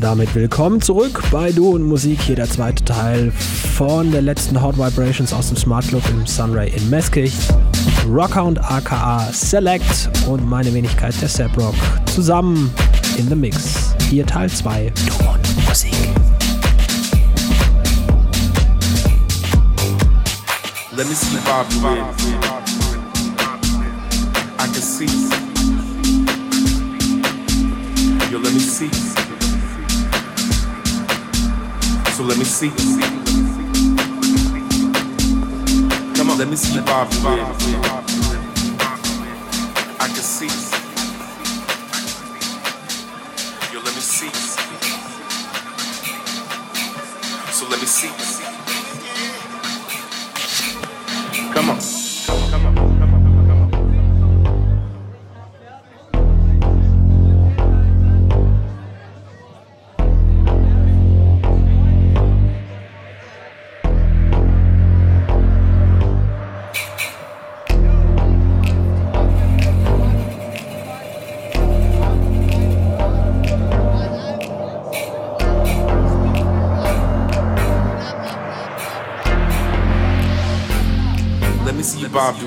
[0.00, 2.20] damit willkommen zurück bei Du und Musik.
[2.22, 6.72] Hier der zweite Teil von der letzten Hot Vibrations aus dem Smart Club im Sunray
[6.76, 7.36] in Meskicht.
[8.08, 11.74] Rockhound aka Select und meine Wenigkeit der Rock
[12.06, 12.70] zusammen
[13.16, 13.94] in the Mix.
[14.10, 15.92] Hier Teil 2 Du und Musik.
[20.96, 21.66] Let me see Bob
[24.58, 25.06] I can see.
[28.30, 29.07] Yo, let me see.
[32.18, 32.70] So let me see.
[36.16, 38.27] Come on, let me see you bob I
[82.28, 82.46] Bobby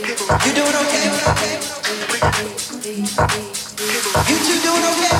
[0.00, 1.04] You doing okay?
[4.28, 5.12] You two doing okay?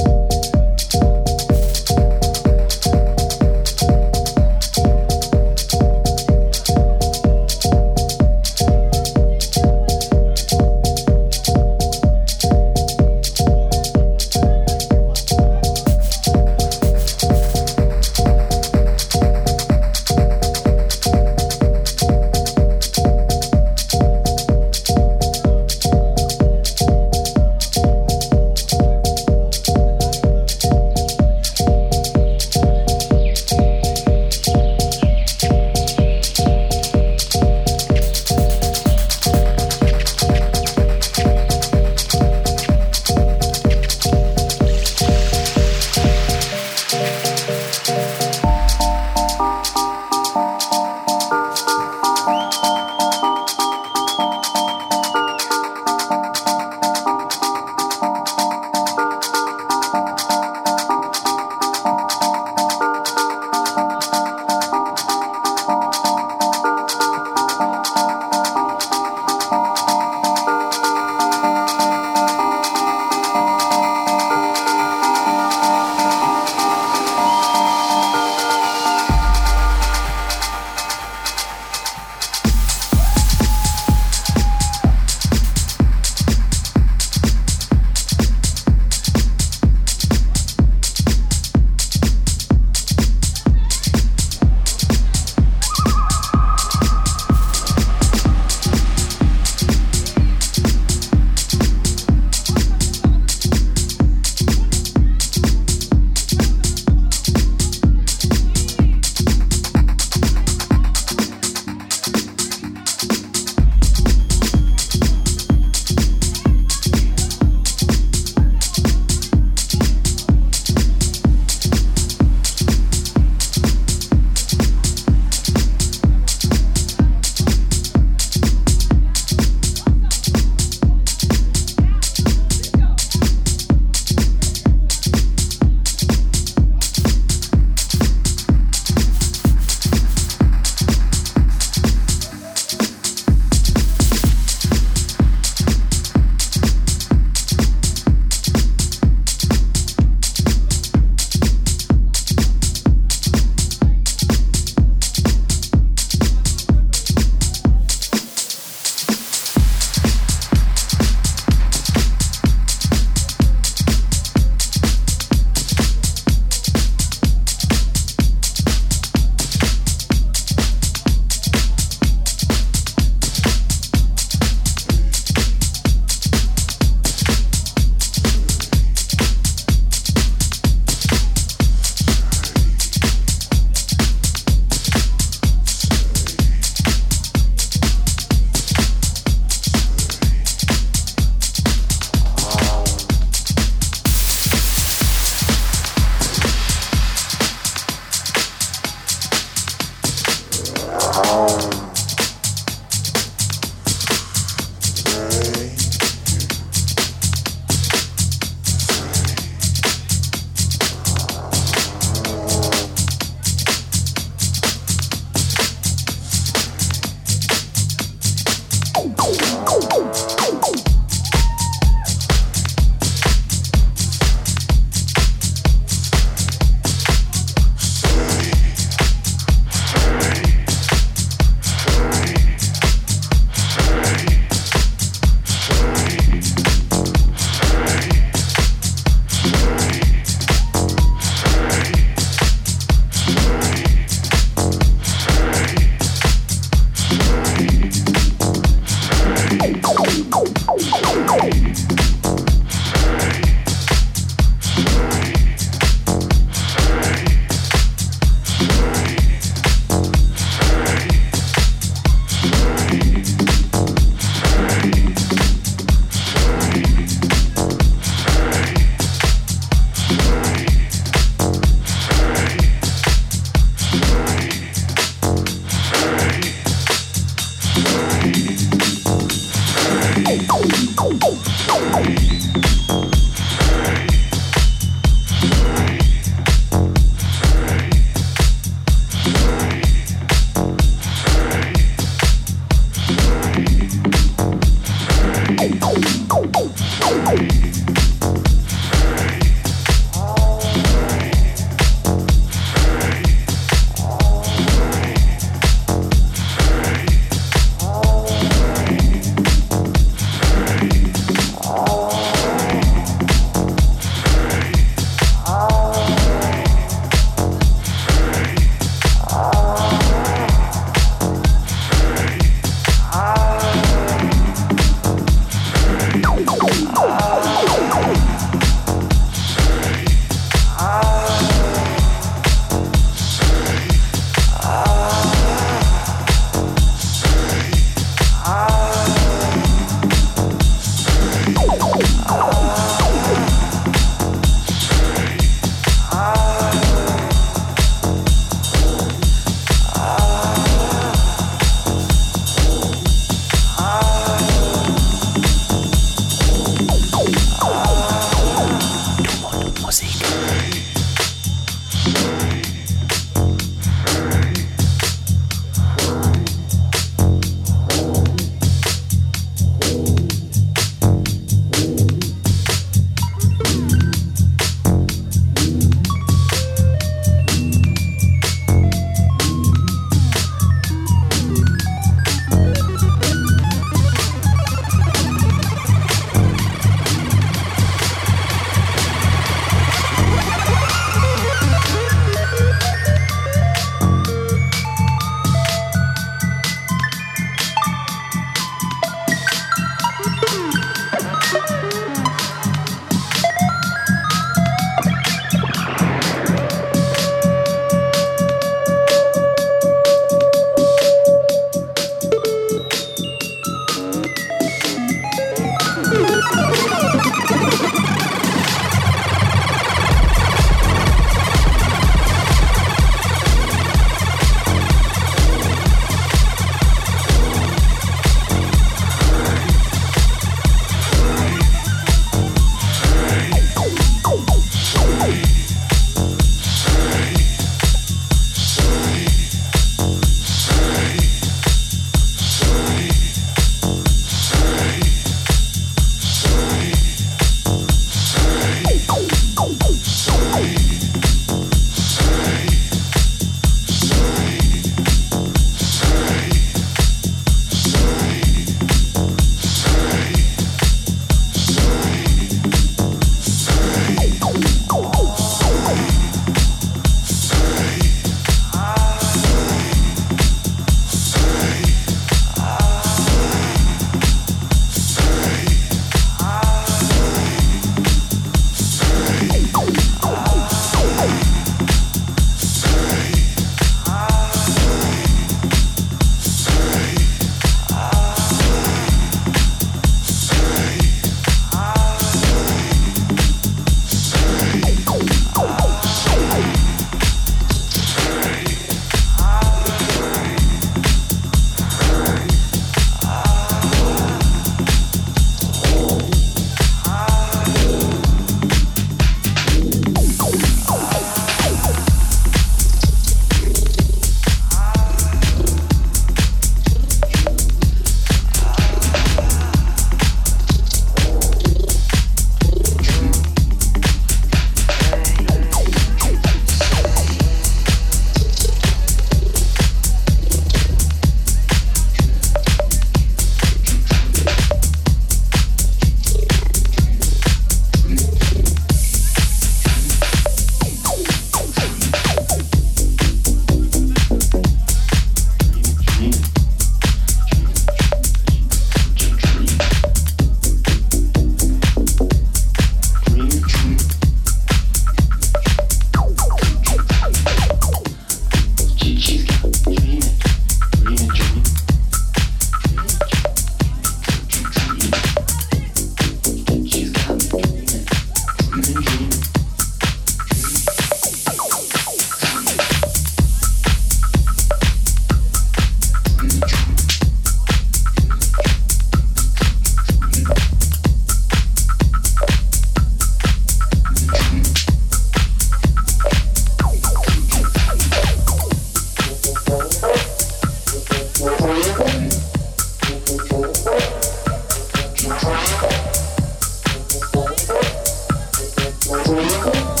[599.31, 600.00] Musical.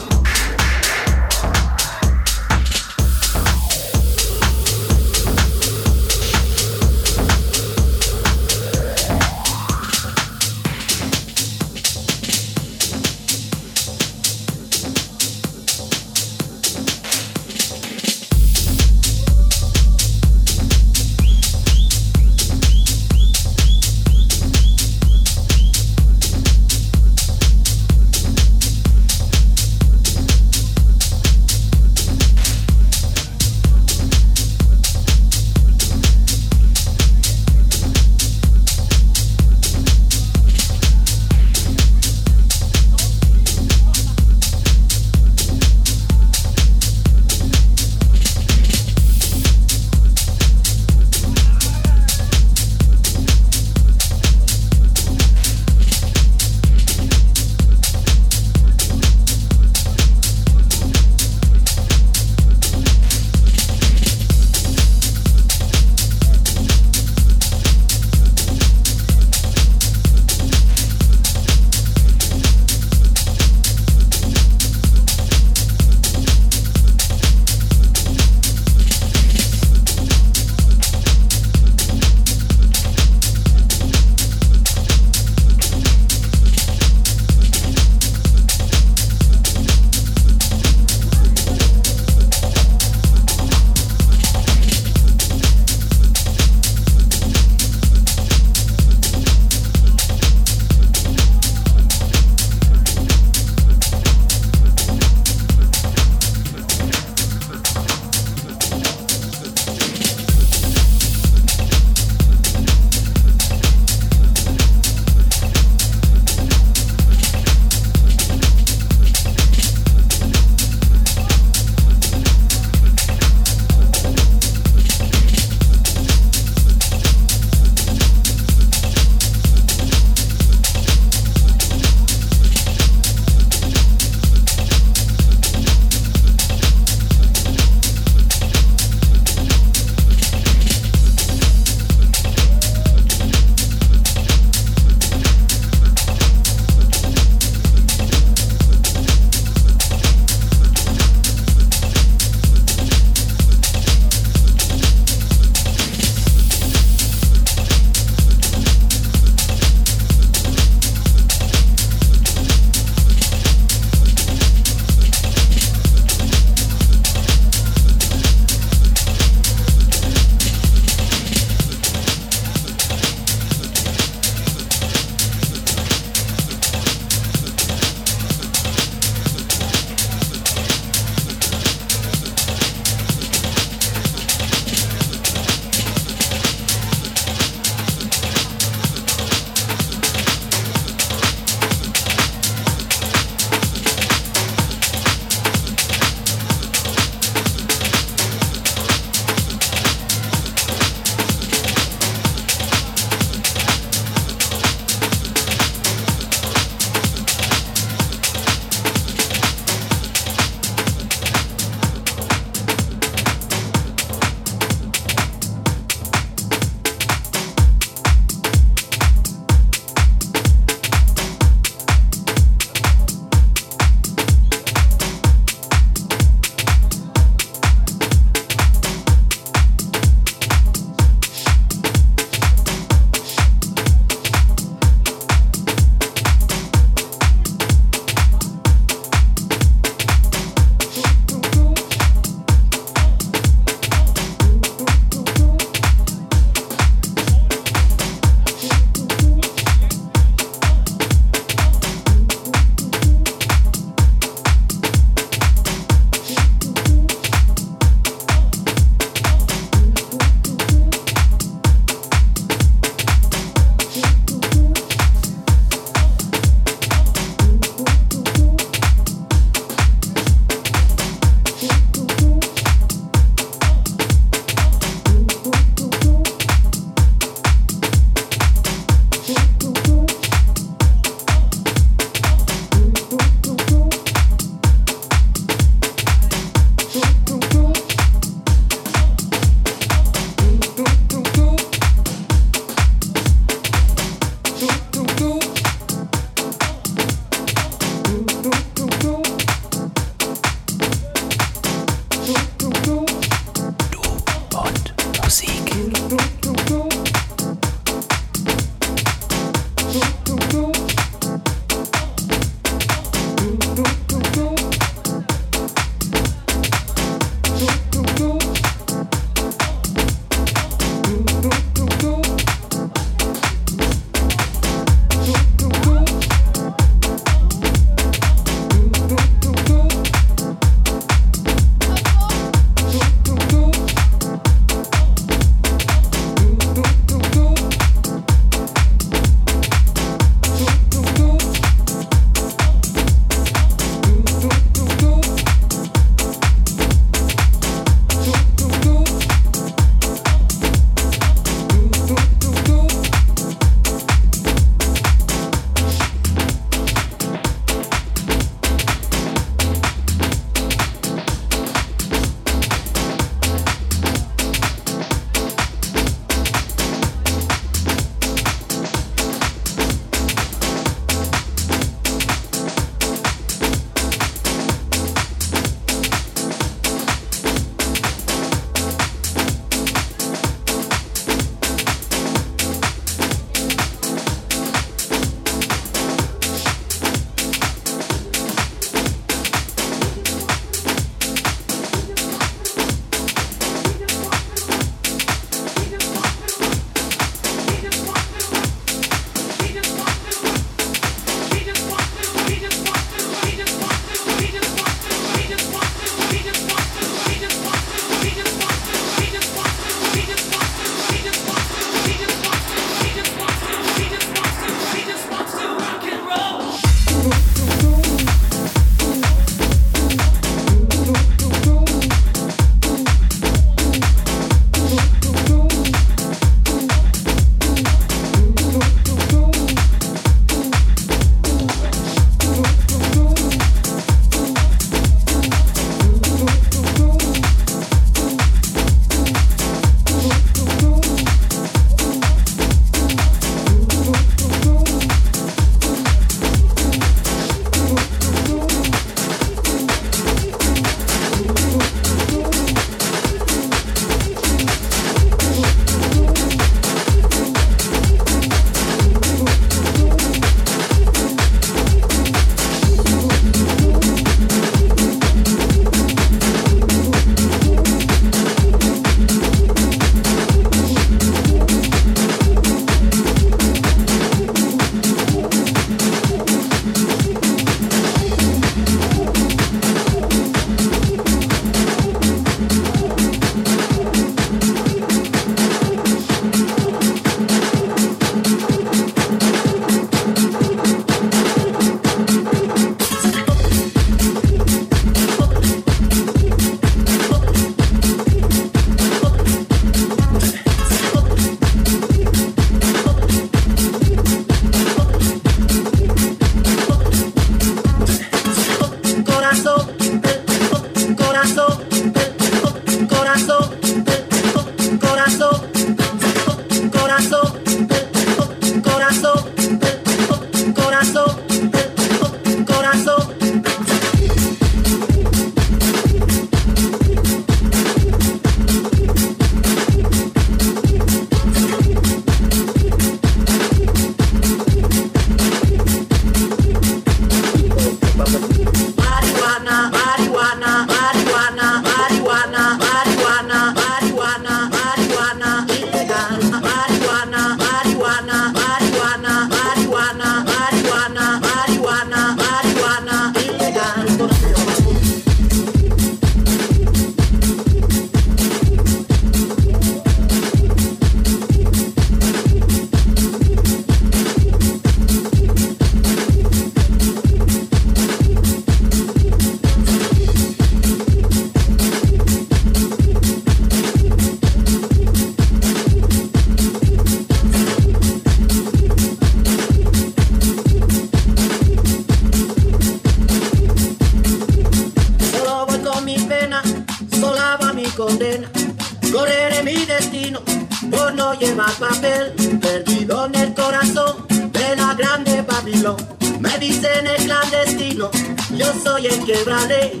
[587.98, 590.40] Correré mi destino
[590.88, 592.32] por no llevar papel.
[592.60, 595.96] Perdido en el corazón de la grande Babilón.
[596.38, 598.08] Me dicen el clandestino,
[598.56, 600.00] yo soy el que brale.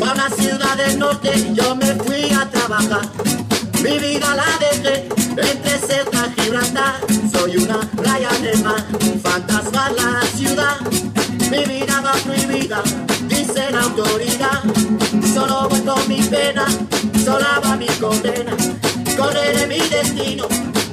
[0.00, 3.06] Para la ciudad del norte yo me fui a trabajar.
[3.82, 5.06] Mi vida la dejé
[5.36, 6.94] entre Ceuta y Gibraltar.
[7.30, 8.82] Soy una raya de mar,
[9.22, 10.80] fantasma la ciudad.
[11.50, 12.82] Mi vida va prohibida
[13.70, 14.62] la autoridad.
[15.34, 16.66] Solo voy con mi pena,
[17.24, 18.52] sola va mi condena.
[19.16, 20.46] Correré mi destino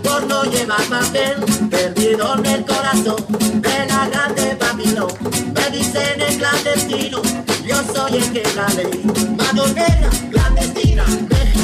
[0.04, 1.38] por no llevar papel,
[1.70, 3.26] perdido en el corazón
[3.62, 5.12] de la grande Babilón.
[5.54, 7.22] Me dicen el clandestino,
[7.66, 9.04] yo soy el que la ley.
[9.38, 11.63] Madonera, clandestina, mexicano,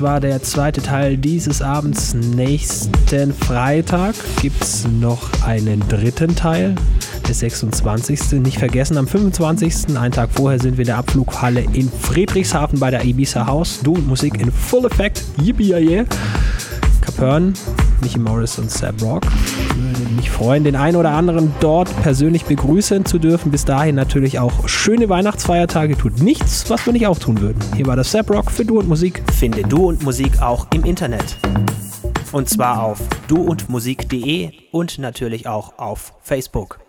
[0.00, 2.14] Das war der zweite Teil dieses Abends.
[2.14, 6.74] Nächsten Freitag gibt es noch einen dritten Teil,
[7.28, 8.32] der 26.
[8.40, 9.98] Nicht vergessen, am 25.
[9.98, 13.80] einen Tag vorher sind wir in der Abflughalle in Friedrichshafen bei der Ibiza House.
[13.82, 15.22] Du und Musik in Full Effect.
[15.36, 16.06] Yippie yeah.
[17.02, 17.52] Capern,
[18.00, 19.26] Mickey Morris und Sam Rock.
[19.76, 23.50] Würde mich freuen, den einen oder anderen dort persönlich begrüßen zu dürfen.
[23.50, 25.98] Bis dahin natürlich auch schöne Weihnachtsfeiertage.
[25.98, 27.60] Tut nichts, was wir nicht auch tun würden.
[27.80, 29.22] Hier war das Sam Rock für Du und Musik.
[29.32, 31.38] Finde Du und Musik auch im Internet.
[32.30, 36.79] Und zwar auf duundmusik.de und natürlich auch auf Facebook.